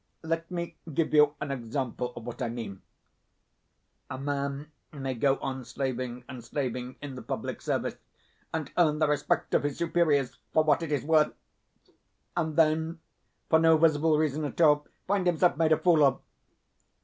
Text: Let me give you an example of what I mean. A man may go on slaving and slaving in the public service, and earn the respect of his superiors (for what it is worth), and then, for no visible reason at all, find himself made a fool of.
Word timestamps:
Let 0.23 0.49
me 0.49 0.77
give 0.91 1.13
you 1.13 1.35
an 1.39 1.51
example 1.51 2.11
of 2.15 2.23
what 2.25 2.41
I 2.41 2.49
mean. 2.49 2.81
A 4.09 4.17
man 4.17 4.71
may 4.91 5.13
go 5.13 5.37
on 5.37 5.63
slaving 5.63 6.23
and 6.27 6.43
slaving 6.43 6.95
in 7.03 7.13
the 7.13 7.21
public 7.21 7.61
service, 7.61 7.97
and 8.51 8.71
earn 8.79 8.97
the 8.97 9.07
respect 9.07 9.53
of 9.53 9.61
his 9.61 9.77
superiors 9.77 10.39
(for 10.53 10.63
what 10.63 10.81
it 10.81 10.91
is 10.91 11.03
worth), 11.03 11.33
and 12.35 12.55
then, 12.55 12.99
for 13.47 13.59
no 13.59 13.77
visible 13.77 14.17
reason 14.17 14.43
at 14.43 14.59
all, 14.59 14.87
find 15.05 15.27
himself 15.27 15.55
made 15.55 15.71
a 15.71 15.77
fool 15.77 16.03
of. 16.03 16.19